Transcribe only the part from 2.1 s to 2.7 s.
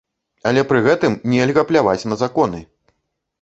на законы!